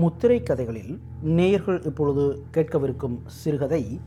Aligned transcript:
முத்திரை 0.00 0.42
கதைகளில் 0.42 1.00
நேயர்கள் 1.22 1.82
இப்பொழுது 1.82 2.24
கேட்கவிருக்கும் 2.52 3.16
சிறுகதை 3.26 4.00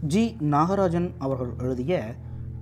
ஜி. 0.00 0.36
நாகராஜன் 0.40 1.10
அவர்கள் 1.18 1.52
எழுதிய 1.58 2.14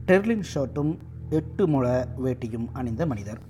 டெர்லின் 0.06 0.43
ஷர்ட்டும் 0.54 0.93
எட்டு 1.31 1.69
முள 1.69 1.87
வேட்டியும் 2.25 2.67
அணிந்த 2.72 3.07
மனிதர். 3.07 3.40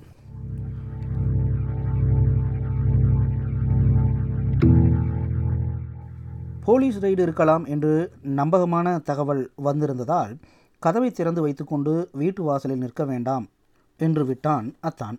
போலீஸ் 6.64 6.98
ரெய்டு 6.98 7.18
இருக்கலாம் 7.18 7.64
என்று 7.64 8.12
நம்பகமான 8.22 8.98
தகவல் 8.98 9.50
வந்திருந்ததால் 9.64 10.34
கதவை 10.79 11.11
திறந்து 11.11 11.40
வைத்துக்கொண்டு 11.40 12.08
வீட்டு 12.12 12.43
வாசலில் 12.43 12.79
நிற்க 12.79 13.04
வேண்டாம் 13.04 13.46
என்று 13.96 14.27
விட்டான் 14.27 14.74
அத்தான். 14.80 15.18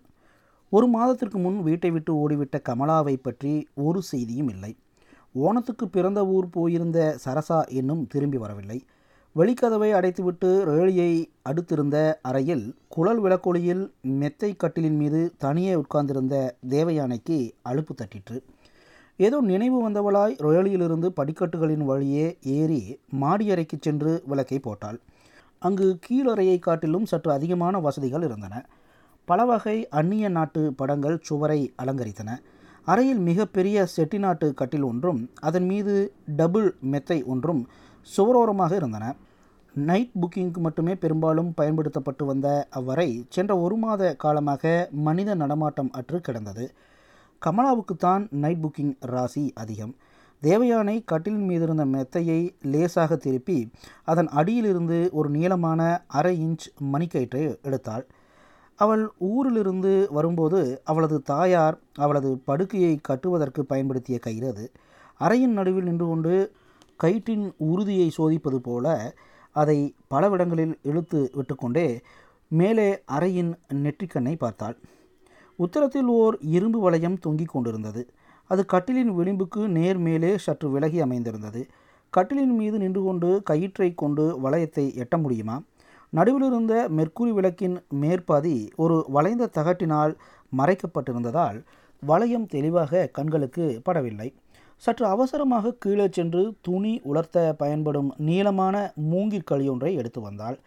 ஒரு 0.72 0.86
மாதத்திற்கு 0.86 1.38
முன் 1.38 1.58
வீட்டை 1.62 1.90
விட்டு 1.90 2.12
ஓடிவிட்ட 2.22 2.56
கமலாவை 2.68 3.14
பற்றி 3.16 3.52
ஒரு 3.86 4.00
செய்தியும் 4.02 4.48
இல்லை. 4.48 4.72
ஓணத்துக்கு 5.34 5.86
பிறந்த 5.86 6.20
ஊர் 6.26 6.46
போயிருந்த 6.50 6.98
சரசா 7.24 7.58
இன்னும் 7.78 8.02
திரும்பி 8.06 8.38
வரவில்லை. 8.38 8.78
வெளிக்கதவை 9.36 9.88
அடைத்துவிட்டு 9.98 10.50
ரேழியை 10.68 11.10
அடுத்திருந்த 11.50 11.96
அறையில் 12.22 12.64
குழல் 12.88 13.20
விளக்கொலியில் 13.20 13.82
மெத்தை 14.20 14.50
கட்டிலின் 14.56 14.98
மீது 15.02 15.20
தனியே 15.38 15.74
உட்கார்ந்திருந்த 15.74 16.36
தேவயானைக்கு 16.68 17.38
அலுப்பு 17.62 17.94
தட்டிற்று. 17.94 18.38
ஏதோ 19.18 19.38
நினைவு 19.50 19.78
வந்தவளாய் 19.86 20.34
ரொயலியிலிருந்து 20.46 21.10
படிக்கட்டுகளின் 21.20 21.84
வழியே 21.90 22.26
ஏறி 22.56 22.82
மாடியறைக்கு 23.22 23.78
சென்று 23.80 24.12
விளக்கை 24.26 24.58
போட்டாள். 24.58 24.98
அங்கு 25.62 25.86
கீழறையை 26.06 26.58
காட்டிலும் 26.58 27.08
சற்று 27.12 27.32
அதிகமான 27.32 27.78
வசதிகள் 27.78 28.22
இருந்தன. 28.22 28.54
பல 29.28 29.40
வகை 29.44 29.76
அந்நிய 29.98 30.26
நாட்டு 30.36 30.60
படங்கள் 30.80 31.16
சுவரை 31.28 31.60
அலங்கரித்தன. 31.82 32.30
அறையில் 32.84 33.20
மிகப்பெரிய 33.28 33.78
செட்டிநாட்டு 33.94 34.46
கட்டில் 34.60 34.86
ஒன்றும் 34.90 35.20
அதன் 35.48 35.66
மீது 35.70 35.94
டபுள் 36.40 36.68
மெத்தை 36.92 37.18
ஒன்றும் 37.32 37.62
சுவரோரமாக 38.08 38.72
இருந்தன. 38.74 39.06
நைட் 39.74 40.14
புக்கிங்க்கு 40.20 40.60
மட்டுமே 40.66 40.94
பெரும்பாலும் 41.02 41.50
பயன்படுத்தப்பட்டு 41.54 42.24
வந்த 42.24 42.48
அவ்வறை 42.78 43.08
சென்ற 43.28 43.52
ஒரு 43.64 43.76
மாத 43.76 44.02
காலமாக 44.24 44.72
மனித 45.06 45.34
நடமாட்டம் 45.42 45.90
அற்று 46.00 46.20
கிடந்தது. 46.20 46.66
கமலாவுக்குத்தான் 47.42 48.24
நைட் 48.44 48.62
புக்கிங் 48.64 48.94
ராசி 49.12 49.44
அதிகம். 49.62 49.94
தேவயானை 50.42 50.96
கட்டிலின் 51.12 51.48
மீது 51.50 51.64
இருந்த 51.68 51.84
மெத்தையை 51.94 52.40
லேசாக 52.72 53.16
திருப்பி 53.16 53.58
அதன் 54.04 54.30
அடியிலிருந்து 54.40 54.98
ஒரு 55.12 55.30
நீளமான 55.36 55.80
அரை 56.18 56.34
இன்ச் 56.46 56.66
மணிக்கயிற்றை 56.92 57.42
எடுத்தாள். 57.68 58.06
அவள் 58.78 59.04
ஊரிலிருந்து 59.28 59.92
வரும்போது 60.10 60.60
அவளது 60.84 61.16
தாயார் 61.22 61.76
அவளது 61.96 62.30
படுக்கையை 62.44 62.98
கட்டுவதற்கு 63.02 63.64
பயன்படுத்திய 63.64 64.18
கயிறு 64.18 64.48
அது. 64.48 64.64
அறையின் 65.20 65.56
நடுவில் 65.58 65.88
நின்று 65.88 66.06
கொண்டு 66.06 66.34
கயிற்றின் 67.02 67.46
உறுதியை 67.56 68.08
சோதிப்பது 68.18 68.58
போல 68.58 68.86
அதை 69.56 69.78
பலவிடங்களில் 70.10 70.74
இழுத்து 70.82 71.30
விட்டுக்கொண்டே 71.34 71.88
மேலே 72.50 72.88
அறையின் 73.06 73.50
நெற்றிக்கண்ணை 73.74 74.34
பார்த்தாள். 74.36 74.76
உத்தரத்தில் 75.58 76.10
ஓர் 76.18 76.36
இரும்பு 76.56 76.80
வளையம் 76.80 77.18
தொங்கிக் 77.18 77.52
கொண்டிருந்தது. 77.52 78.02
அது 78.50 78.64
கட்டிலின் 78.72 79.12
விளிம்புக்கு 79.18 79.62
நேர் 79.68 79.98
மேலே 79.98 80.30
சற்று 80.38 80.68
விலகி 80.70 81.00
அமைந்திருந்தது. 81.00 81.62
கட்டிலின் 82.12 82.54
மீது 82.60 82.76
நின்று 82.78 83.00
கொண்டு 83.02 83.30
கயிற்றை 83.42 83.94
கொண்டு 83.94 84.24
வளையத்தை 84.44 84.84
எட்ட 85.02 85.16
முடியுமா? 85.22 85.56
நடுவிலிருந்த 86.12 86.74
மெர்க்குரி 86.96 87.32
விளக்கின் 87.32 87.74
மேற்பாதி 88.02 88.56
ஒரு 88.76 89.04
வளைந்த 89.08 89.50
தகட்டினால் 89.54 90.12
மறைக்கப்பட்டிருந்ததால் 90.56 91.58
வளையம் 92.02 92.46
தெளிவாக 92.46 93.08
கண்களுக்கு 93.12 93.64
படவில்லை. 93.84 94.28
சற்று 94.76 95.04
அவசரமாக 95.06 95.72
கீழே 95.72 96.06
சென்று 96.10 96.42
துணி 96.60 97.00
உலர்த்த 97.02 97.54
பயன்படும் 97.58 98.14
நீளமான 98.18 98.92
மூங்கிற் 99.10 99.48
களியொன்றை 99.50 99.92
எடுத்து 99.94 100.20
வந்தாள். 100.20 100.58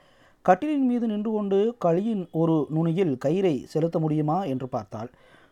கட்டிலின் 0.46 0.88
மீது 0.90 1.07
நின்று 1.07 1.31
கொண்டு 1.31 1.75
களியின் 1.79 2.23
ஒரு 2.31 2.68
நுனியில் 2.69 3.16
கயிறை 3.25 3.56
செலுத்த 3.63 4.00
முடியுமா 4.00 4.44
என்று 4.44 4.68
பார்த்தாள். 4.68 5.09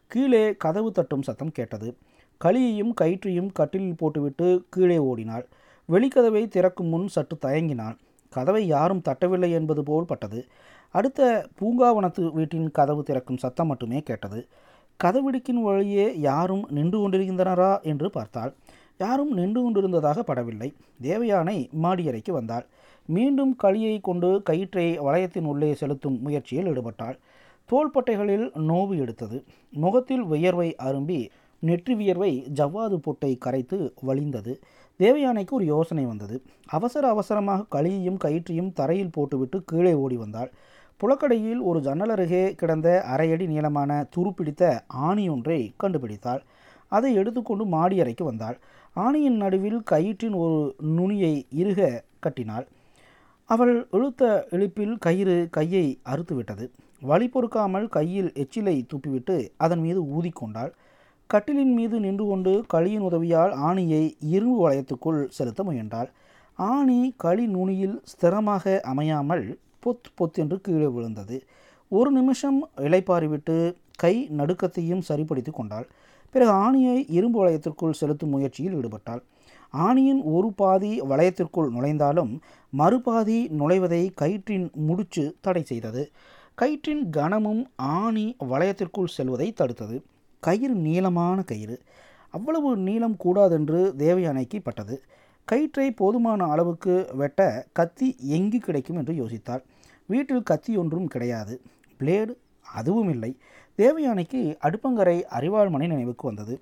கீழே 0.08 0.44
கதவு 0.58 0.92
தட்டும் 0.92 1.22
சத்தம் 1.22 1.52
கேட்டது. 1.52 1.90
களியையும் 2.38 2.94
கயிற்றையும் 3.02 3.50
கட்டிலில் 3.54 3.98
போட்டுவிட்டு 3.98 4.66
கீழே 4.70 4.98
ஓடினாள். 4.98 5.46
வெளிக்கதவை 5.90 6.48
திறக்கும் 6.48 6.88
முன் 6.88 7.08
சற்று 7.08 7.38
தயங்கினாள். 7.42 7.98
கதவை 8.30 8.68
யாரும் 8.68 9.06
தட்டவில்லை 9.10 9.52
என்பது 9.52 9.84
போல் 9.84 10.06
பட்டது. 10.06 10.40
அடுத்த 10.96 11.48
பூங்காவனத்து 11.60 12.24
வீட்டின் 12.34 12.72
கதவு 12.72 13.04
திறக்கும் 13.04 13.38
சத்தம் 13.38 13.68
மட்டுமே 13.68 14.00
கேட்டது. 14.02 14.48
கதவிடுக்கின் 15.00 15.62
வழியே 15.62 16.20
யாரும் 16.20 16.64
நின்று 16.70 16.98
கொண்டிருக்கின்றனரா 17.00 17.82
என்று 17.82 18.10
பார்த்தாள். 18.10 18.54
யாரும் 18.98 19.32
நின்று 19.32 19.60
கொண்டிருந்ததாக 19.62 20.24
படவில்லை. 20.24 20.70
தேவயானை 21.02 21.58
மாடியறைக்கு 21.84 22.32
வந்தாள். 22.32 22.66
மீண்டும் 23.06 23.58
களியை 23.64 24.02
கொண்டு 24.02 24.42
கயிற்றை 24.44 25.00
வளையத்தின் 25.00 25.46
உள்ளே 25.46 25.74
செலுத்தும் 25.74 26.18
முயற்சியில் 26.22 26.68
ஈடுபட்டாள். 26.68 27.18
தோள்பட்டைகளில் 27.70 28.48
நோவு 28.70 28.98
எடுத்தது. 28.98 29.38
முகத்தில் 29.74 30.24
வியர்வை 30.24 30.76
அரும்பி 30.88 31.30
நெற்றி 31.60 31.94
வியர்வை 31.96 32.32
ஜவ்வாது 32.56 32.96
பொட்டை 32.96 33.38
கரைத்து 33.38 33.94
வழிந்தது. 34.08 34.54
தேவயானைக்கு 35.00 35.50
ஒரு 35.50 35.66
யோசனை 35.66 36.04
வந்தது. 36.06 36.36
அவசர 36.68 37.04
அவசரமாக 37.08 37.68
களியையும் 37.76 38.18
கயிற்றையும் 38.24 38.74
தரையில் 38.74 39.12
போட்டுவிட்டு 39.12 39.58
கீழே 39.64 39.94
ஓடி 39.94 40.18
வந்தாள். 40.18 40.50
புலக்கடையில் 41.02 41.62
ஒரு 41.62 41.80
ஜன்னல் 41.82 42.10
அருகே 42.10 42.56
கிடந்த 42.56 42.88
அரையடி 43.14 43.46
நீளமான 43.48 43.92
துருப்பிடித்த 44.16 44.64
ஆணி 44.88 45.30
ஒன்றை 45.30 45.60
கண்டுபிடித்தாள். 45.84 46.42
அதை 46.88 47.12
எடுத்துக்கொண்டு 47.16 47.66
மாடி 47.66 47.98
அறைக்கு 48.02 48.26
வந்தாள். 48.26 48.58
ஆணியின் 48.96 49.38
நடுவில் 49.38 49.80
கயிற்றின் 49.92 50.34
ஒரு 50.34 50.60
நுனியை 50.98 51.34
இறுக 51.62 52.04
கட்டினாள். 52.20 52.68
அவள் 53.50 53.74
இழுத்த 53.92 54.24
இழுப்பில் 54.52 54.96
கயிறு 54.98 55.48
கையை 55.52 55.86
அறுத்துவிட்டது. 56.06 56.66
வழி 57.02 57.28
பொறுக்காமல் 57.28 57.88
கையில் 57.88 58.32
எச்சிலை 58.34 58.76
துப்பிவிட்டு 58.92 59.36
அதன் 59.58 59.80
மீது 59.80 60.02
ஊதிக்கொண்டாள். 60.18 60.72
கட்டிலின் 61.34 61.74
மீது 61.74 62.00
நின்று 62.00 62.26
கொண்டு 62.26 62.64
களியின் 62.68 63.00
உதவியால் 63.00 63.52
ஆணியை 63.52 64.14
இரும்பு 64.20 64.56
வளையத்துக்குள் 64.62 65.20
செலுத்த 65.28 65.64
முயன்றாள். 65.64 66.10
ஆணி 66.56 67.14
களி 67.18 67.46
நுனியில் 67.48 68.02
ஸ்திரமாக 68.12 68.80
அமையாமல் 68.80 69.60
பொத் 69.80 70.10
பொத்தென்று 70.16 70.62
கீழே 70.62 70.86
விழுந்தது. 70.86 71.44
ஒரு 71.90 72.12
நிமிஷம் 72.12 72.70
இலைப்பாறிவிட்டு 72.78 73.76
கை 73.98 74.28
நடுக்கத்தையும் 74.38 75.02
சரிப்படுத்தி 75.02 75.52
கொண்டாள். 75.52 75.88
பிறகு 76.32 76.52
ஆணியை 76.52 77.06
இரும்பு 77.08 77.40
வளையத்திற்குள் 77.40 77.98
செலுத்தும் 78.02 78.30
முயற்சியில் 78.30 78.76
ஈடுபட்டாள். 78.76 79.22
ஆணியின் 79.70 80.22
ஒரு 80.24 80.52
பாதி 80.52 81.02
வளையத்திற்குள் 81.02 81.74
நுழைந்தாலும் 81.78 82.40
மறுபாதி 82.78 83.40
நுழைவதை 83.60 84.04
கயிற்றின் 84.22 84.72
முடிச்சு 84.74 85.36
தடை 85.42 85.64
செய்தது. 85.64 86.12
கயிற்றின் 86.62 87.10
கனமும் 87.10 87.68
ஆணி 87.76 88.36
வளையத்திற்குள் 88.40 89.16
செல்வதை 89.18 89.54
தடுத்தது. 89.62 90.00
கயிறு 90.40 90.74
நீளமான 90.74 91.42
கயிறு. 91.42 91.80
அவ்வளவு 92.30 92.78
நீளம் 92.78 93.18
கூடாதென்று 93.18 93.94
தேவயானைக்கு 93.98 94.60
பட்டது. 94.64 95.02
கயிற்றை 95.46 95.92
போதுமான 95.92 96.46
அளவுக்கு 96.46 97.10
வெட்ட 97.14 97.68
கத்தி 97.72 98.16
எங்கு 98.20 98.58
கிடைக்கும் 98.58 98.98
என்று 98.98 99.14
யோசித்தாள். 99.14 99.64
வீட்டில் 100.06 100.44
கத்தி 100.44 100.78
ஒன்றும் 100.78 101.08
கிடையாது. 101.08 101.62
பிளேடு 102.00 102.36
அதுவும் 102.74 103.10
இல்லை. 103.10 103.38
தேவயானைக்கு 103.78 104.42
அடுப்பங்கரை 104.62 105.24
அரிவாள்மனை 105.40 105.88
நினைவுக்கு 105.88 106.28
வந்தது. 106.28 106.60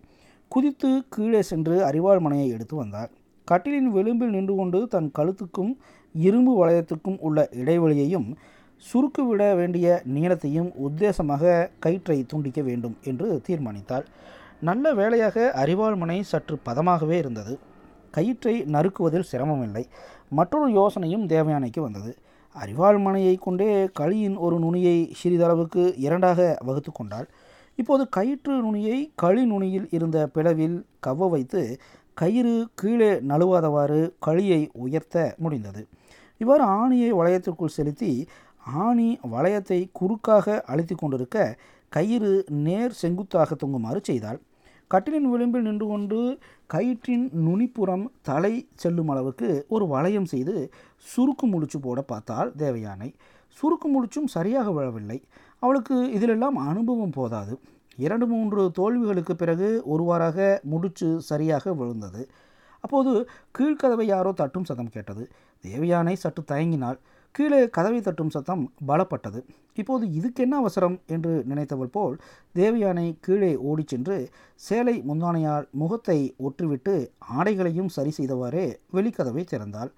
குதித்து 0.47 1.03
கீழே 1.09 1.41
சென்று 1.41 1.83
அரிவாள்மனையை 1.83 2.47
எடுத்து 2.47 2.75
வந்தார் 2.75 3.09
கட்டிலின் 3.51 3.91
விளிம்பில் 3.91 4.29
நின்று 4.29 4.55
கொண்டு 4.55 4.88
தன் 4.88 5.11
கழுத்துக்கும் 5.19 5.73
இரும்பு 6.13 6.65
வளையத்துக்கும் 6.65 7.17
உள்ள 7.19 7.49
இடைவெளியையும் 7.51 8.33
சுருக்கு 8.81 9.21
விட 9.27 9.55
வேண்டிய 9.55 10.01
நீளத்தையும் 10.13 10.69
உத்தேசமாக 10.88 11.69
கயிற்றை 11.79 12.25
துண்டிக்க 12.25 12.62
வேண்டும் 12.62 12.97
என்று 13.03 13.41
தீர்மானித்தாள். 13.47 14.06
நல்ல 14.59 14.94
வேளையாக 14.94 15.53
அரிவாள்மனை 15.56 16.21
சற்று 16.21 16.59
பதமாகவே 16.65 17.12
இருந்தது. 17.12 17.59
கயிற்றை 18.12 18.62
நறுக்குவதில் 18.62 19.29
சிரமமில்லை. 19.31 19.83
மற்றொரு 20.29 20.69
யோசனையும் 20.71 21.25
தேவயானைக்கு 21.25 21.79
வந்தது. 21.79 22.15
அரிவாள்மனையை 22.56 23.38
கொண்டே 23.38 23.89
களியின் 23.94 24.38
ஒரு 24.38 24.59
நுனியை 24.59 24.97
சிறிதளவுக்கு 25.24 25.94
இரண்டாக 25.97 26.57
வகுத்து 26.65 26.91
கொண்டாள். 26.91 27.27
இப்போது 27.75 28.09
கயிற்று 28.09 28.53
நுனியை 28.62 29.12
களி 29.15 29.45
நுனியில் 29.45 29.88
இருந்த 29.89 30.29
பிளவில் 30.35 30.77
கவ்வ 31.07 31.29
வைத்து 31.29 31.79
கயிறு 32.13 32.68
கீழே 32.75 33.12
நழுவாதவாறு 33.13 34.01
களியை 34.25 34.62
உயர்த்த 34.74 35.35
முடிந்தது. 35.38 35.88
இவ்வாறு 36.38 36.63
ஆணியை 36.77 37.09
வளையத்திற்குள் 37.19 37.75
செலுத்தி 37.75 38.27
ஆணி 38.73 39.19
வளையத்தை 39.31 39.89
குறுக்காக 39.91 40.61
அழுத்தி 40.61 40.95
கொண்டிருக்க 40.95 41.57
கயிறு 41.89 42.45
நேர் 42.47 42.91
செங்குத்தாக 42.91 43.55
தொங்குமாறு 43.55 43.99
செய்தாள். 44.01 44.39
கட்டிலின் 44.91 45.29
விளிம்பில் 45.31 45.61
நின்று 45.61 45.87
கொண்டு 45.87 46.39
கயிற்றின் 46.73 47.25
நுனிப்புறம் 47.45 48.05
தலை 48.21 48.67
செல்லும் 48.75 49.09
அளவுக்கு 49.09 49.65
ஒரு 49.69 49.87
வளையம் 49.87 50.25
செய்து 50.25 50.71
சுருக்கு 51.15 51.45
முடிச்சு 51.47 51.79
போட 51.79 52.01
பார்த்தாள் 52.01 52.51
தேவயானை. 52.57 53.13
சுருக்கு 53.57 53.87
முடிச்சும் 53.95 54.25
சரியாக 54.25 54.71
விழவில்லை. 54.71 55.23
அவளுக்கு 55.59 55.95
இதிலெல்லாம் 56.17 56.57
அனுபவம் 56.69 57.11
போதாது. 57.11 57.59
இரண்டு 57.95 58.25
மூன்று 58.27 58.71
தோல்விகளுக்கு 58.75 59.35
பிறகு 59.35 59.81
ஒருவாறாக 59.85 60.59
முடிச்சு 60.63 61.21
சரியாக 61.21 61.73
விழுந்தது. 61.73 62.29
அப்போது 62.79 63.29
கீழ்கதவை 63.59 64.03
யாரோ 64.03 64.31
தட்டும் 64.31 64.63
சதம் 64.63 64.89
கேட்டது. 64.89 65.29
தேவயானை 65.63 66.13
சற்று 66.13 66.43
தயங்கினாள். 66.55 66.97
கீழே 67.38 67.69
கதவை 67.69 68.01
தட்டும் 68.01 68.30
சத்தம் 68.30 68.63
பலப்பட்டது. 68.88 69.39
இப்போது 69.74 70.06
இதுக்கு 70.12 70.42
என்ன 70.44 70.56
அவசரம் 70.57 70.95
என்று 71.07 71.31
நினைத்தவள் 71.50 71.92
போல் 71.92 72.16
தேவயானை 72.56 73.18
கீழே 73.22 73.51
ஓடிச் 73.69 73.88
சென்று 73.88 74.18
சேலை 74.56 75.04
முந்தானையால் 75.10 75.66
முகத்தை 75.72 76.18
ஒற்றிவிட்டு 76.38 76.94
ஆடைகளையும் 77.38 77.92
சரி 77.98 78.13
செய்தவாறே 78.18 78.66
வெளிக்கதவை 78.94 79.44
திறந்தாள். 79.44 79.92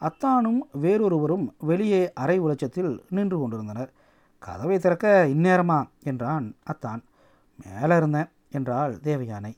அத்தானும் 0.00 0.60
வேறொருவரும் 0.84 1.46
வெளியே 1.70 2.02
அரை 2.12 2.38
வெளிச்சத்தில் 2.38 2.92
நின்று 3.10 3.38
கொண்டிருந்தனர். 3.38 3.90
கதவை 4.38 4.78
திறக்க 4.78 5.06
இந்நேரமா? 5.28 5.80
என்றான் 6.02 6.46
அத்தான். 6.62 7.02
மேலே 7.64 7.96
இருந்தேன் 7.96 8.30
என்றாள் 8.50 8.94
தேவயானை. 9.04 9.52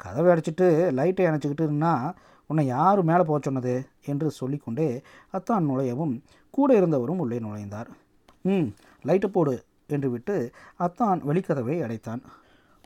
கதவை 0.00 0.30
அடைச்சிட்டு 0.34 0.68
லைட்டை 0.92 1.26
அணைச்சிக்கிட்டு 1.26 1.66
இருந்தா 1.68 2.14
உன்னை 2.50 2.64
யார் 2.66 3.00
மேலே 3.02 3.22
போக 3.22 3.38
சொன்னது? 3.42 3.72
என்று 4.04 4.26
சொல்லிக்கொண்டே 4.30 4.88
அத்தான் 5.32 5.64
நுழையவும் 5.68 6.12
கூட 6.56 6.70
இருந்தவரும் 6.80 7.22
உள்ளே 7.24 7.38
நுழைந்தார். 7.38 7.88
ம் 8.42 8.68
லைட்டு 9.06 9.26
போடு 9.26 9.54
என்று 9.86 10.08
விட்டு 10.10 10.36
அத்தான் 10.78 11.20
வெளிக்கதவை 11.28 11.76
அடைத்தான். 11.82 12.22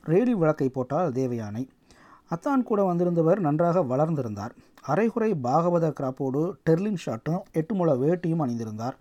ரேடி 0.06 0.34
விளக்கை 0.43 0.69
போட்டால் 0.69 1.12
தேவயானை. 1.12 1.62
அத்தான் 2.28 2.62
கூட 2.62 2.81
வந்திருந்தவர் 2.90 3.38
நன்றாக 3.38 3.81
வளர்ந்திருந்தார். 3.93 4.52
அரைகுறை 4.82 5.31
பாகவத 5.44 5.87
கிராப்போடு 6.00 6.43
டெர்லின் 6.70 7.00
ஷாட்டும் 7.05 7.43
எட்டு 7.52 7.75
முள 7.75 7.90
வேட்டியும் 8.02 8.44
அணிந்திருந்தார். 8.44 8.96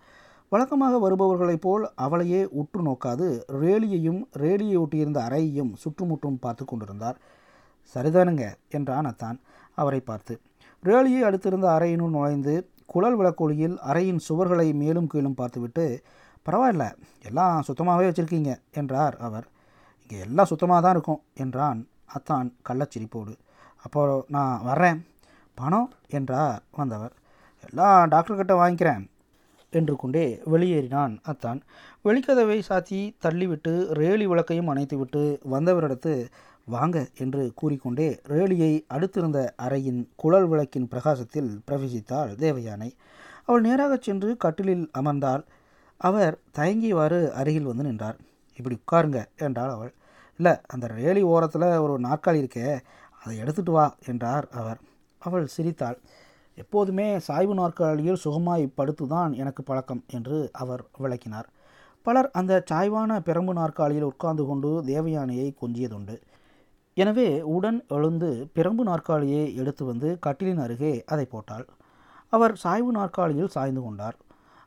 வழக்கமாக 0.52 0.94
வருபவர்களைப் 0.98 1.64
போல் 1.66 1.84
அவளையே 1.94 2.40
உற்று 2.60 2.80
நோக்காது 2.82 3.26
ரேலியையும் 3.60 4.20
ரேலியை 4.38 4.76
ஒட்டியிருந்த 4.76 5.18
அறையையும் 5.26 5.72
சுற்றுமுற்றும் 5.74 6.38
பார்த்து 6.38 6.64
கொண்டிருந்தார். 6.64 7.18
சரிதானுங்க 7.94 8.46
என்றான் 8.70 9.04
அத்தான். 9.04 9.38
அவரை 9.74 10.00
பார்த்து. 10.00 10.34
ரேலியை 10.84 11.22
அடுத்திருந்த 11.28 11.66
அறையினுள் 11.76 12.16
நுழைந்து 12.16 12.54
குழல் 12.92 13.16
விளக்கொலியில் 13.20 13.76
அறையின் 13.90 14.22
சுவர்களை 14.28 14.66
மேலும் 14.82 15.10
கீழும் 15.12 15.38
பார்த்துவிட்டு 15.40 15.84
பரவாயில்ல 16.46 16.84
எல்லாம் 17.28 17.64
சுத்தமாகவே 17.68 18.08
வச்சுருக்கீங்க 18.08 18.52
என்றார் 18.80 19.16
அவர். 19.26 19.46
இங்கே 20.02 20.18
எல்லாம் 20.26 20.50
சுத்தமாக 20.52 20.80
தான் 20.84 20.94
இருக்கும் 20.96 21.20
என்றான் 21.44 21.80
அத்தான் 22.16 22.48
கள்ளச்சிரிப்போடு. 22.68 23.32
அப்போ 23.84 24.00
நான் 24.36 24.54
வர்றேன் 24.68 25.00
பணம் 25.58 25.88
என்றார் 26.18 26.60
வந்தவர். 26.80 27.14
எல்லாம் 27.64 27.98
டாக்டர்கிட்ட 28.14 28.54
வாங்கிக்கிறேன் 28.60 29.04
என்று 29.72 29.94
கொண்டே 29.96 30.24
வெளியேறினான் 30.52 31.14
அத்தான். 31.32 31.60
வெளிக்கதவை 32.04 32.58
சாத்தி 32.68 33.00
தள்ளிவிட்டு 33.24 33.72
ரேலி 34.00 34.26
விளக்கையும் 34.32 34.70
அணைத்துவிட்டு 34.72 35.22
வந்தவரிடத்து 35.54 36.14
வாங்க 36.70 36.98
என்று 37.18 37.42
கூறிக்கொண்டே 37.54 38.08
ரேலியை 38.28 38.72
அடுத்திருந்த 38.94 39.38
அறையின் 39.62 40.00
குழல் 40.16 40.46
விளக்கின் 40.46 40.88
பிரகாசத்தில் 40.88 41.50
பிரவேசித்தாள் 41.66 42.32
தேவயானை. 42.44 42.90
அவள் 43.46 43.60
நேராகச் 43.60 44.02
சென்று 44.02 44.36
கட்டிலில் 44.36 44.90
அமர்ந்தால் 44.98 45.44
அவர் 46.00 46.38
தயங்கியவாறு 46.56 47.18
அருகில் 47.30 47.70
வந்து 47.70 47.82
நின்றார். 47.82 48.18
இப்படி 48.58 48.76
உட்காருங்க 48.78 49.24
என்றாள் 49.38 49.70
அவள். 49.70 49.92
இல்லை 50.36 50.54
அந்த 50.66 50.86
ரேலி 50.86 51.22
ஓரத்தில் 51.22 51.68
ஒரு 51.84 51.94
நாற்காலி 52.00 52.40
இருக்கே 52.42 52.80
அதை 53.24 53.38
எடுத்துட்டு 53.38 53.72
வா 53.72 53.86
என்றார் 54.06 54.48
அவர். 54.50 54.80
அவள் 55.18 55.46
சிரித்தாள். 55.46 55.98
எப்போதுமே 56.54 57.18
சாய்வு 57.18 57.54
நாற்காலியில் 57.54 58.22
சுகமாய் 58.24 58.64
படுத்துதான் 58.76 59.32
எனக்கு 59.36 59.62
பழக்கம் 59.62 60.04
என்று 60.10 60.38
அவர் 60.52 60.82
விளக்கினார். 60.98 61.48
பலர் 62.02 62.30
அந்த 62.30 62.62
சாய்வான 62.66 63.18
பெரம்பு 63.18 63.52
நாற்காலியில் 63.52 64.10
உட்கார்ந்து 64.10 64.44
கொண்டு 64.44 64.68
தேவயானையை 64.82 65.48
கொஞ்சியதுண்டு. 65.62 66.16
எனவே 67.02 67.26
உடன் 67.54 67.78
எழுந்து 67.96 68.28
பிரம்பு 68.56 68.82
நாற்காலியை 68.88 69.42
எடுத்து 69.60 69.82
வந்து 69.84 70.08
கட்டிலின் 70.26 70.62
அருகே 70.64 70.92
அதை 71.12 71.24
போட்டாள். 71.24 71.66
அவர் 72.32 72.54
சாய்வு 72.56 72.90
நாற்காலியில் 72.92 73.54
சாய்ந்து 73.56 73.82
கொண்டார். 73.82 74.16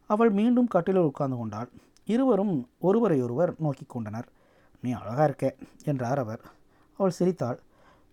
அவள் 0.09 0.31
மீண்டும் 0.31 0.71
கட்டிலில் 0.75 1.09
உட்கார்ந்து 1.09 1.37
கொண்டாள். 1.37 1.69
இருவரும் 2.07 2.53
ஒருவரையொருவர் 2.79 3.51
நோக்கி 3.65 3.85
கொண்டனர். 3.85 4.27
நீ 4.83 4.91
அழகாக 4.91 5.27
இருக்க 5.29 5.45
என்றார் 5.85 6.19
அவர். 6.19 6.41
அவள் 6.99 7.17
சிரித்தாள். 7.19 7.59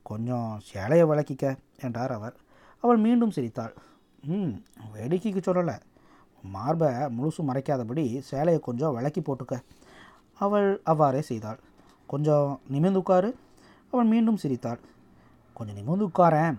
கொஞ்சம் 0.06 0.50
சேலையை 0.70 1.05
விளக்கிக்க 1.11 1.46
என்றார் 1.87 2.12
அவர். 2.12 2.37
அவள் 2.84 3.00
மீண்டும் 3.06 3.34
சிரித்தாள். 3.37 3.75
ம் 4.25 4.52
வேடிக்கைக்கு 4.94 5.43
சொல்லலை. 5.49 5.76
மார்பை 6.44 6.90
முழுசும் 7.16 7.49
மறைக்காதபடி 7.50 8.05
சேலையை 8.31 8.61
கொஞ்சம் 8.69 8.94
விளக்கி 8.99 9.20
போட்டுக்க. 9.20 9.55
அவள் 10.40 10.69
அவ்வாறே 10.84 11.23
செய்தாள். 11.23 11.58
கொஞ்சம் 12.08 12.49
நிமிர்ந்து 12.69 13.02
உட்காரு. 13.02 13.31
அவள் 13.92 14.10
மீண்டும் 14.12 14.40
சிரித்தாள். 14.42 14.81
கொஞ்சம் 15.56 15.78
நிமிர்ந்து 15.78 16.08
உட்காரேன் 16.10 16.58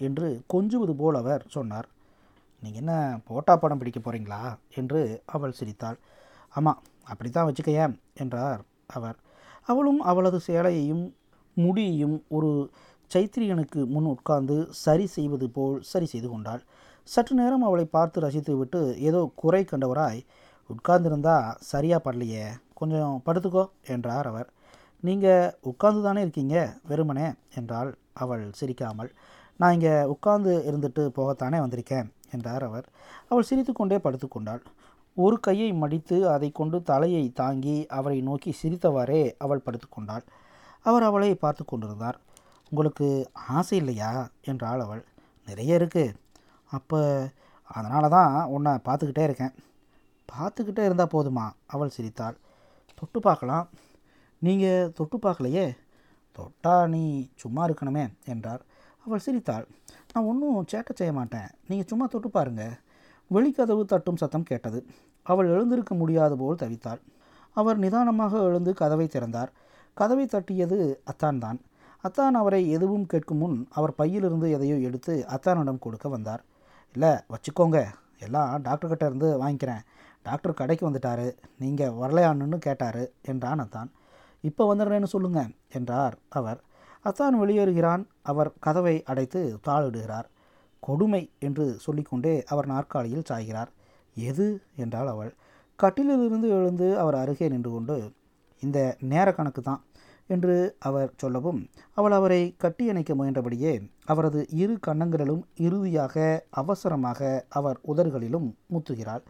என்று 0.00 0.28
கொஞ்சுவது 0.54 0.92
போல் 1.00 1.18
அவர் 1.20 1.44
சொன்னார். 1.54 1.88
நீங்கள் 2.62 2.80
என்ன 2.82 2.92
போட்டா 3.28 3.54
படம் 3.62 3.80
பிடிக்க 3.80 3.98
போகிறீங்களா 4.00 4.42
என்று 4.80 5.00
அவள் 5.34 5.58
சிரித்தாள். 5.60 5.98
ஆமாம் 6.54 6.82
அப்படி 7.10 7.28
தான் 7.30 7.48
வச்சுக்கையேன் 7.48 7.94
என்றார் 8.22 8.60
அவர். 8.96 9.16
அவளும் 9.68 10.00
அவளது 10.10 10.38
சேலையையும் 10.48 11.04
முடியையும் 11.56 12.16
ஒரு 12.36 12.50
சைத்திரியனுக்கு 13.10 13.80
முன் 13.94 14.08
உட்கார்ந்து 14.14 14.56
சரி 14.84 15.06
செய்வது 15.16 15.46
போல் 15.56 15.76
சரி 15.92 16.06
செய்து 16.12 16.28
கொண்டாள். 16.30 16.62
சற்று 17.08 17.34
நேரம் 17.40 17.66
அவளை 17.68 17.84
பார்த்து 17.96 18.22
ரசித்துவிட்டு 18.24 18.80
ஏதோ 19.08 19.20
குறை 19.42 19.62
கண்டவராய் 19.64 20.20
உட்கார்ந்திருந்தா 20.70 21.36
சரியாக 21.70 22.00
படலையே 22.06 22.44
கொஞ்சம் 22.80 23.14
படுத்துக்கோ 23.26 23.64
என்றார் 23.94 24.28
அவர். 24.32 24.48
நீங்கள் 25.02 25.52
உட்கார்ந்து 25.70 26.00
தானே 26.06 26.20
இருக்கீங்க 26.24 26.56
வெறுமனே 26.90 27.26
என்றாள் 27.58 27.90
அவள் 28.22 28.44
சிரிக்காமல். 28.60 29.10
நான் 29.60 29.74
இங்கே 29.76 29.94
உட்கார்ந்து 30.12 30.52
இருந்துட்டு 30.68 31.02
போகத்தானே 31.18 31.58
வந்திருக்கேன் 31.64 32.08
என்றார் 32.34 32.64
அவர். 32.68 32.86
அவள் 33.30 33.48
சிரித்துக்கொண்டே 33.50 33.98
படுத்துக்கொண்டாள் 34.06 34.62
ஒரு 35.16 35.36
கையை 35.46 35.68
மடித்து 35.82 36.16
அதை 36.34 36.48
கொண்டு 36.58 36.78
தலையை 36.90 37.22
தாங்கி 37.40 37.76
அவரை 37.98 38.18
நோக்கி 38.28 38.50
சிரித்தவாறே 38.60 39.22
அவள் 39.44 39.64
படுத்துக்கொண்டாள் 39.66 40.24
அவர் 40.84 41.06
அவளை 41.06 41.30
பார்த்து 41.34 41.62
கொண்டிருந்தார். 41.64 42.18
உங்களுக்கு 42.72 43.06
ஆசை 43.56 43.76
இல்லையா? 43.82 44.10
என்றாள் 44.50 44.84
அவள். 44.84 45.02
நிறைய 45.46 45.78
இருக்குது 45.80 46.16
அப்போ 46.70 47.00
அதனால 47.70 48.04
தான் 48.16 48.32
உன்னை 48.54 48.72
பார்த்துக்கிட்டே 48.86 49.24
இருக்கேன். 49.28 49.54
பார்த்துக்கிட்டே 50.28 50.82
இருந்தால் 50.88 51.14
போதுமா? 51.14 51.46
அவள் 51.66 51.94
சிரித்தாள். 51.96 52.36
தொட்டு 52.98 53.18
பார்க்கலாம். 53.20 53.66
நீங்கள் 54.46 54.90
தொட்டு 54.96 55.16
பார்க்கலையே? 55.18 55.66
தொட்டா 56.36 56.74
நீ 56.94 57.02
சும்மா 57.42 57.62
இருக்கணுமே 57.68 58.04
என்றார். 58.32 58.62
அவள் 59.04 59.24
சிரித்தாள். 59.24 59.66
நான் 60.12 60.28
ஒன்றும் 60.30 60.66
சேட்டை 60.72 60.92
செய்ய 61.00 61.12
மாட்டேன். 61.12 61.48
நீங்கள் 61.68 61.88
சும்மா 61.90 62.06
தொட்டு 62.06 62.28
பாருங்க. 62.36 62.64
வெளிக்கதவு 63.30 63.82
தட்டும் 63.84 64.20
சத்தம் 64.22 64.48
கேட்டது. 64.50 64.80
அவள் 65.22 65.52
எழுந்திருக்க 65.54 65.94
முடியாது 65.94 66.36
போல் 66.36 66.60
தவித்தாள். 66.62 67.00
அவர் 67.60 67.78
நிதானமாக 67.84 68.42
எழுந்து 68.48 68.72
கதவை 68.82 69.06
திறந்தார். 69.06 69.50
கதவை 70.00 70.26
தட்டியது 70.26 70.78
அத்தான் 71.04 71.42
தான் 71.44 71.60
அத்தான் 72.06 72.36
அவரை 72.40 72.60
எதுவும் 72.76 73.06
கேட்கும் 73.12 73.40
முன் 73.42 73.56
அவர் 73.78 73.92
பையிலிருந்து 74.00 74.48
எதையோ 74.56 74.76
எடுத்து 74.88 75.12
அத்தானிடம் 75.34 75.80
கொடுக்க 75.84 76.06
வந்தார். 76.08 76.42
இல்லை 76.94 77.12
வச்சுக்கோங்க. 77.32 77.78
எல்லாம் 78.26 78.50
டாக்டர்கிட்ட 78.66 79.04
இருந்து 79.10 79.28
வாங்கிக்கிறேன். 79.42 79.82
டாக்டர் 80.22 80.60
கடைக்கு 80.60 80.84
வந்துட்டாரு. 80.88 81.26
நீங்கள் 81.62 81.96
வரலையான்னு 82.02 82.58
கேட்டார் 82.66 83.02
என்றான் 83.32 83.62
அத்தான். 83.64 83.90
இப்போ 84.40 84.74
வந்துடுறேன்னு 84.74 85.04
சொல்லுங்க 85.04 85.40
என்றார் 85.72 86.18
அவர். 86.28 86.60
அத்தான் 87.02 87.40
வெளியேறுகிறான் 87.40 88.02
அவர் 88.22 88.52
கதவை 88.60 89.02
அடைத்து 89.02 89.40
தாளிடுகிறார். 89.66 90.28
கொடுமை 90.82 91.30
என்று 91.38 91.64
சொல்லிக்கொண்டே 91.78 92.34
அவர் 92.44 92.66
நாற்காலியில் 92.66 93.28
சாய்கிறார். 93.30 93.70
எது? 94.16 94.62
என்றாள் 94.76 95.06
அவள். 95.06 95.32
கட்டிலிலிருந்து 95.78 96.48
எழுந்து 96.48 96.98
அவர் 96.98 97.14
அருகே 97.14 97.48
நின்று 97.48 97.70
கொண்டு 97.70 97.96
இந்த 98.62 98.96
நேர 98.98 99.32
கணக்கு 99.32 99.62
தான் 99.62 99.82
என்று 100.26 100.76
அவர் 100.78 101.10
சொல்லவும் 101.16 101.60
அவள் 101.94 102.12
அவரை 102.12 102.56
கட்டியணைக்க 102.62 103.12
முயன்றபடியே 103.14 103.72
அவரது 104.04 104.46
இரு 104.50 104.78
கன்னங்களிலும் 104.86 105.42
இறுதியாக 105.56 106.44
அவசரமாக 106.50 107.46
அவர் 107.48 107.78
உதறுகளிலும் 107.88 108.48
முத்துகிறாள். 108.72 109.22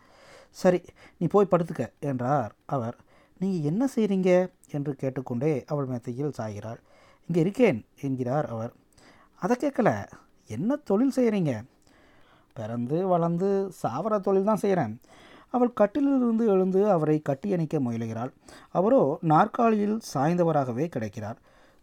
சரி 0.51 0.81
நீ 1.19 1.27
போய் 1.27 1.51
படுத்துக்க 1.51 1.87
என்றார் 2.01 2.53
அவர். 2.67 2.97
நீங்கள் 3.41 3.67
என்ன 3.71 3.83
செய்கிறீங்க 3.95 4.31
என்று 4.77 4.93
கேட்டுக்கொண்டே 5.01 5.53
அவள் 5.73 5.91
மெத்தையில் 5.93 6.37
சாய்கிறாள் 6.39 6.81
இங்கே 7.29 7.41
இருக்கேன் 7.41 7.81
என்கிறார் 8.01 8.47
அவர். 8.47 8.73
அதை 9.43 9.57
கேட்கல 9.61 9.91
என்ன 10.51 10.77
தொழில் 10.91 11.17
செய்கிறீங்க 11.17 11.53
பிறந்து 12.57 12.99
வளர்ந்து 13.07 13.49
சாவர 13.83 14.15
தொழில் 14.21 14.49
தான் 14.51 14.63
செய்கிறேன் 14.65 14.95
அவள் 15.55 15.77
கட்டிலிருந்து 15.81 16.45
எழுந்து 16.47 16.81
அவரை 16.91 17.17
கட்டியணைக்க 17.29 17.77
முயலுகிறாள். 17.85 18.33
அவரோ 18.79 19.03
நாற்காலியில் 19.33 19.99
சாய்ந்தவராகவே 20.13 20.87
கிடைக்கிறார். 20.95 21.39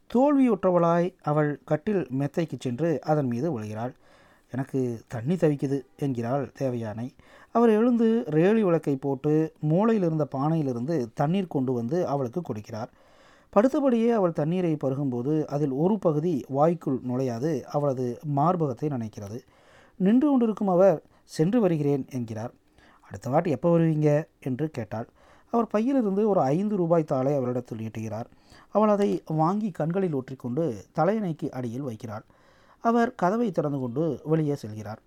தோல்வியுற்றவளாய் 0.10 1.08
அவள் 1.24 1.52
கட்டில் 1.66 2.04
மெத்தைக்கு 2.20 2.58
சென்று 2.60 2.90
அதன் 3.12 3.26
மீது 3.26 3.48
விழுகிறாள் 3.54 3.94
எனக்கு 4.52 5.02
தண்ணி 5.08 5.36
தவிக்குது 5.36 5.86
என்கிறாள் 5.98 6.52
தேவயானை. 6.60 7.10
அவர் 7.52 7.70
எழுந்து 7.70 8.24
ரேலி 8.30 8.62
விளக்கை 8.62 8.96
போட்டு 8.96 9.54
மூளையில் 9.60 10.04
இருந்த 10.04 10.26
பானையிலிருந்து 10.26 11.10
தண்ணீர் 11.14 11.48
கொண்டு 11.48 11.74
வந்து 11.74 12.08
அவளுக்கு 12.08 12.42
கொடுக்கிறார். 12.42 12.88
படுத்தபடியே 13.54 14.12
அவள் 14.12 14.34
தண்ணீரை 14.34 14.74
பருகும்போது 14.74 15.46
அதில் 15.46 15.72
ஒரு 15.72 16.00
பகுதி 16.00 16.46
வாய்க்குள் 16.48 17.00
நுழையாது 17.08 17.62
அவளது 17.62 18.20
மார்பகத்தை 18.36 18.90
நினைக்கிறது. 18.90 19.40
நின்று 19.98 20.30
கொண்டிருக்கும் 20.30 20.68
அவர் 20.68 21.04
சென்று 21.24 21.60
வருகிறேன் 21.60 22.06
என்கிறார். 22.10 22.54
அடுத்த 23.02 23.30
வாட்டி 23.30 23.50
எப்போ 23.52 23.78
வருவீங்க? 23.78 24.24
என்று 24.40 24.70
கேட்டாள். 24.70 25.08
அவர் 25.52 25.68
பையிலிருந்து 25.68 26.30
ஒரு 26.30 26.42
ஐந்து 26.42 26.76
ரூபாய் 26.76 27.04
தாளை 27.04 27.34
அவரிடத்தில் 27.34 27.78
நீட்டுகிறார் 27.78 28.26
அவள் 28.72 28.90
அதை 28.90 29.24
வாங்கி 29.26 29.72
கண்களில் 29.72 30.16
ஊற்றிக்கொண்டு 30.16 30.76
தலையணைக்கு 30.96 31.50
அடியில் 31.50 31.84
வைக்கிறாள். 31.84 32.26
அவர் 32.90 33.12
கதவை 33.22 33.48
திறந்து 33.58 33.80
கொண்டு 33.84 34.04
வெளியே 34.32 34.56
செல்கிறார். 34.64 35.02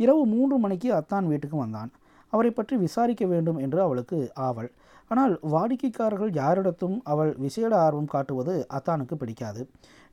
இரவு 0.00 0.22
மூன்று 0.32 0.56
மணிக்கு 0.64 0.88
அத்தான் 0.98 1.28
வீட்டுக்கு 1.32 1.56
வந்தான். 1.62 1.90
அவரை 2.32 2.50
பற்றி 2.50 2.74
விசாரிக்க 2.84 3.24
வேண்டும் 3.32 3.58
என்று 3.64 3.80
அவளுக்கு 3.86 4.18
ஆவல். 4.46 4.70
ஆனால் 5.10 5.34
வாடிக்கைக்காரர்கள் 5.54 6.32
யாரிடத்தும் 6.40 6.96
அவள் 7.12 7.30
விசேட 7.44 7.72
ஆர்வம் 7.86 8.12
காட்டுவது 8.14 8.54
அத்தானுக்கு 8.76 9.14
பிடிக்காது. 9.22 9.60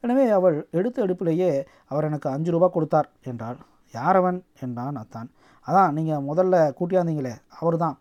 எனவே 0.04 0.25
அவள் 0.38 0.58
எடுத்த 0.80 0.98
எடுப்பிலேயே 1.06 1.51
அவர் 1.92 2.08
எனக்கு 2.10 2.28
அஞ்சு 2.36 2.51
ரூபா 2.56 2.68
கொடுத்தார் 2.75 3.10
என்றாள். 3.32 3.60
யாரவன் 3.94 4.40
என்றான் 4.66 5.00
அத்தான். 5.04 5.30
அதான் 5.68 5.96
நீங்கள் 5.98 6.28
முதல்ல 6.30 6.56
கூட்டியாந்தீங்களே 6.78 7.34
அவர் 7.60 7.78
தான் 7.84 7.98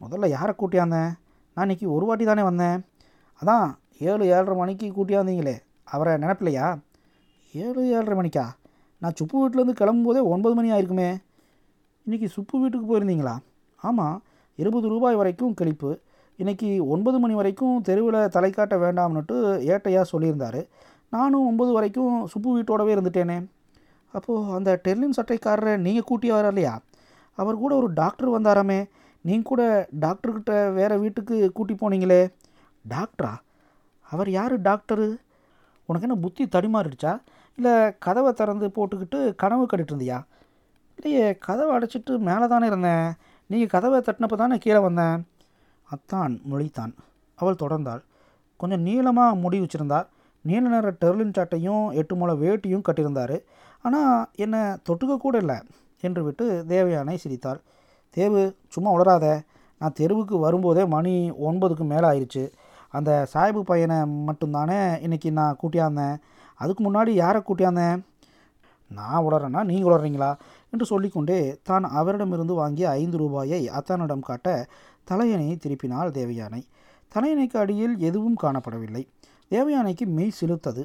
முதல்ல 0.00 0.28
யாரை 0.36 0.52
கூட்டியாந்தேன் 0.60 1.12
நான் 1.56 1.66
இன்னைக்கு 1.66 1.86
ஒரு 1.96 2.04
வாட்டி 2.08 2.24
தானே 2.26 2.42
வந்தேன். 2.48 2.78
அதான் 3.42 3.66
ஏழு 4.08 4.24
ஏழரை 4.34 4.54
மணிக்கு 4.60 4.86
கூட்டியாந்தீங்களே 4.96 5.56
அவரை 5.94 6.12
நினப்பில்லையா 6.22 6.66
ஏழு 7.52 7.88
ஏழரை 7.88 8.18
மணிக்கா? 8.18 8.44
நான் 8.98 9.14
சுப்பு 9.14 9.48
வீட்டிலேருந்து 9.48 9.76
கிளம்பும்போதே 9.80 10.22
ஒன்பது 10.22 10.54
மணி 10.54 10.70
ஆயிருக்குமே. 10.72 11.16
இன்றைக்கி 12.06 12.26
சுப்பு 12.26 12.60
வீட்டுக்கு 12.60 12.86
போயிருந்தீங்களா? 12.90 13.38
ஆமாம் 13.76 14.22
இருபது 14.56 14.88
ரூபாய் 14.88 15.14
வரைக்கும் 15.14 15.54
கழிப்பு. 15.54 15.98
இன்றைக்கி 16.38 16.86
ஒன்பது 16.86 17.18
மணி 17.18 17.34
வரைக்கும் 17.34 17.80
தெருவில் 17.80 18.28
தலை 18.28 18.50
காட்ட 18.50 18.76
வேண்டாம்னுட்டு 18.76 19.58
ஏட்டையாக 19.58 20.04
சொல்லியிருந்தார். 20.12 20.66
நானும் 21.10 21.46
ஒம்பது 21.48 21.72
வரைக்கும் 21.72 22.26
சுப்பு 22.26 22.58
வீட்டோடவே 22.58 22.94
இருந்துட்டேனே. 22.96 23.46
அப்போது 24.12 24.52
அந்த 24.52 24.80
டெர்லின் 24.88 25.16
சட்டைக்காரரை 25.16 25.76
நீங்கள் 25.76 26.02
கூட்டி 26.02 26.30
வர 26.30 26.48
இல்லையா 26.48 26.80
அவர் 27.34 27.56
கூட 27.56 27.74
ஒரு 27.74 27.92
டாக்டர் 27.92 28.30
வந்தாராமே. 28.30 28.88
நீங்கள் 29.20 29.50
கூட 29.50 29.88
டாக்டர்கிட்ட 30.00 30.72
வேறு 30.72 31.00
வீட்டுக்கு 31.00 31.52
கூட்டி 31.52 31.74
போனீங்களே. 31.74 32.32
டாக்டரா? 32.88 33.32
அவர் 34.02 34.30
யார் 34.30 34.60
டாக்டரு? 34.60 35.16
உனக்கு 35.86 36.08
என்ன 36.08 36.14
புத்தி 36.14 36.44
தடுமாறிடுச்சா? 36.44 37.18
இல்லை 37.60 37.74
கதவை 38.04 38.30
திறந்து 38.32 38.66
போட்டுக்கிட்டு 38.76 39.18
கனவு 39.42 39.64
கட்டிட்டு 39.64 39.92
இருந்தியா? 39.92 40.18
இல்லையே 40.98 41.26
கதவை 41.46 41.72
அடைச்சிட்டு 41.76 42.12
மேலே 42.28 42.46
தானே 42.46 42.66
இருந்தேன். 42.66 43.06
நீங்கள் 43.50 43.72
கதவை 43.74 43.98
தட்டினப்போ 44.06 44.36
தானே 44.42 44.56
கீழே 44.58 44.80
வந்தேன். 44.86 45.16
அத்தான் 45.88 46.34
முழித்தான். 46.50 46.92
அவள் 47.38 47.60
தொடர்ந்தாள். 47.62 48.02
கொஞ்சம் 48.60 48.84
நீளமாக 48.86 49.38
முடி 49.42 49.58
வச்சுருந்தார். 49.60 50.06
நீல 50.44 50.62
நிற 50.68 50.90
டெர்லின் 51.02 51.34
சாட்டையும் 51.36 51.84
எட்டு 52.00 52.14
முளை 52.16 52.34
வேட்டியும் 52.42 52.84
கட்டியிருந்தார். 52.86 53.36
ஆனால் 53.84 54.14
என்னை 54.44 54.60
தொட்டுக்க 54.88 55.14
கூட 55.16 55.36
இல்லை 55.38 55.58
என்று 56.00 56.20
விட்டு 56.24 56.46
தேவயானை 56.72 57.16
சிரித்தாள். 57.24 57.60
தேவு 58.16 58.40
சும்மா 58.74 58.90
உளராத 58.96 59.26
நான் 59.80 59.96
தெருவுக்கு 60.00 60.38
வரும்போதே 60.38 60.82
மணி 60.94 61.14
ஒன்பதுக்கு 61.48 61.84
மேலே 61.92 62.06
ஆயிடுச்சு. 62.10 62.44
அந்த 62.96 63.10
சாய்பு 63.32 63.60
பையனை 63.70 63.98
மட்டும்தானே 64.28 64.78
இன்றைக்கி 65.06 65.30
நான் 65.40 65.58
கூட்டியாந்தேன் 65.60 66.16
அதுக்கு 66.62 66.82
முன்னாடி 66.86 67.12
யாரை 67.22 67.40
கூட்டியாந்தேன் 67.40 68.00
நான் 68.90 69.24
உளறேன்னா 69.26 69.60
நீங்கள் 69.64 69.90
உளறீங்களா? 69.90 70.30
என்று 70.72 70.84
சொல்லிக்கொண்டே 70.84 71.40
தான் 71.68 71.84
அவரிடமிருந்து 71.98 72.54
வாங்கிய 72.54 72.86
ஐந்து 73.00 73.16
ரூபாயை 73.22 73.60
அத்தானிடம் 73.78 74.26
காட்ட 74.28 74.48
தலையணையை 75.10 75.54
திருப்பினாள் 75.64 76.14
தேவயானை. 76.18 76.62
தலையணைக்கு 77.12 77.56
அடியில் 77.56 77.94
எதுவும் 78.08 78.38
காணப்படவில்லை. 78.42 79.02
தேவயானைக்கு 79.50 80.04
மெய் 80.16 80.36
சிலுத்தது. 80.40 80.82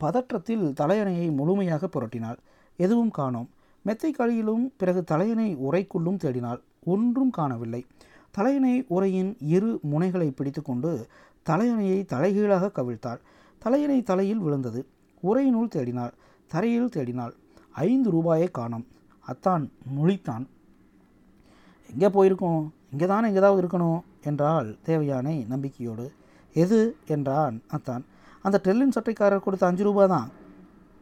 பதற்றத்தில் 0.00 0.64
தலையணையை 0.80 1.26
முழுமையாக 1.38 1.88
புரட்டினாள். 1.94 2.38
எதுவும் 2.78 3.12
காணோம். 3.18 3.48
மெத்தை 3.84 4.10
கழியிலும் 4.12 4.64
பிறகு 4.76 5.00
தலையணை 5.04 5.48
உரைக்குள்ளும் 5.66 6.20
தேடினாள். 6.24 6.60
ஒன்றும் 6.84 7.30
காணவில்லை. 7.30 7.82
தலையணை 8.30 8.74
உரையின் 8.88 9.30
இரு 9.54 9.70
முனைகளை 9.92 10.28
பிடித்துக்கொண்டு 10.30 10.90
தலையணையை 11.48 12.00
தலைகீழாக 12.04 12.72
கவிழ்த்தாள். 12.74 13.20
தலையணை 13.62 14.00
தலையில் 14.02 14.42
விழுந்தது. 14.46 14.80
உரையினுள் 15.22 15.74
தேடினாள். 15.74 16.12
தரையில் 16.50 16.94
தேடினாள். 16.96 17.34
ஐந்து 17.86 18.10
ரூபாயை 18.10 18.48
காணோம். 18.48 18.86
அத்தான் 19.26 19.64
முழித்தான். 19.96 20.44
எங்கே 21.90 22.08
போயிருக்கோம்? 22.08 22.64
இங்கே 22.90 23.06
தானே 23.06 23.28
எங்கேதாவது 23.28 23.60
இருக்கணும் 23.62 24.00
என்றாள் 24.24 24.78
தேவையானை 24.86 25.34
நம்பிக்கையோடு. 25.52 26.06
எது 26.54 26.96
என்றான் 27.06 27.62
அத்தான். 27.68 28.04
அந்த 28.42 28.60
டெல்லின் 28.64 28.96
சட்டைக்காரர் 28.96 29.44
கொடுத்த 29.44 29.66
அஞ்சு 29.66 29.82
ரூபா 29.82 30.06
தான் 30.06 30.28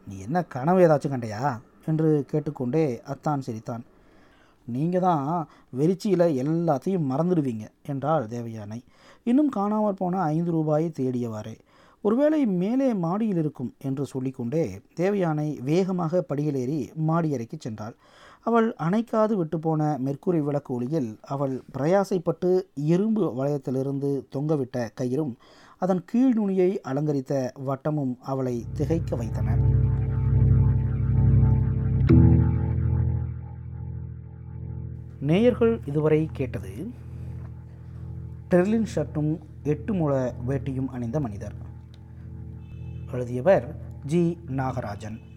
நீ 0.06 0.18
என்ன 0.18 0.42
கனவு 0.42 0.80
ஏதாச்சும் 0.86 1.14
கண்டையா? 1.14 1.60
என்று 1.86 2.08
கேட்டுக்கொண்டே 2.30 3.00
அத்தான் 3.04 3.40
சிரித்தான். 3.40 3.84
நீங்கள் 4.66 5.00
தான் 5.00 5.48
வெறிச்சியில் 5.78 6.26
எல்லாத்தையும் 6.42 7.08
மறந்துடுவீங்க 7.10 7.66
என்றாள் 7.82 8.26
தேவயானை. 8.26 8.80
இன்னும் 9.24 9.50
காணாமற் 9.56 10.00
போன 10.00 10.20
ஐந்து 10.22 10.50
ரூபாயை 10.50 10.88
தேடியவாறே. 11.00 11.54
ஒருவேளை 12.02 12.46
மேலே 12.46 12.94
மாடியில் 12.94 13.36
இருக்கும் 13.36 13.74
என்று 13.78 14.06
சொல்லிக்கொண்டே 14.06 14.80
தேவயானை 14.96 15.48
வேகமாக 15.62 16.24
படியிலேறி 16.28 16.78
மாடியறைக்கு 17.08 17.56
சென்றாள். 17.64 17.94
அவள் 18.42 18.68
அணைக்காது 18.78 19.34
விட்டுப்போன 19.40 19.82
மெர்க்குரி 20.04 20.40
விளக்கு 20.42 20.74
ஒளியில் 20.74 21.18
அவள் 21.20 21.62
பிரயாசைப்பட்டு 21.78 22.50
இரும்பு 22.74 23.24
வளையத்திலிருந்து 23.38 24.10
தொங்கவிட்ட 24.36 24.86
கயிறும் 25.00 25.34
அதன் 25.78 26.04
கீழ் 26.04 26.34
நுனியை 26.34 26.70
அலங்கரித்த 26.80 27.52
வட்டமும் 27.66 28.14
அவளை 28.20 28.64
திகைக்க 28.72 29.16
வைத்தன. 29.16 29.56
நேயர்கள் 35.20 35.80
இதுவரை 35.84 36.28
கேட்டது 36.32 36.74
டெர்லின் 38.50 38.90
ஷர்ட்டும் 38.94 39.32
எட்டு 39.62 39.94
முழ 39.94 40.12
வேட்டியும் 40.48 40.88
அணிந்த 40.88 41.20
மனிதர். 41.20 41.56
எழுதியவர் 43.12 43.76
ஜி 44.06 44.38
நாகராஜன். 44.46 45.27